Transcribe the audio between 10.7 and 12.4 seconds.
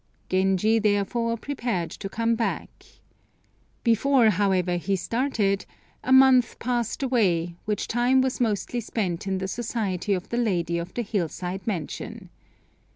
of the hill side mansion.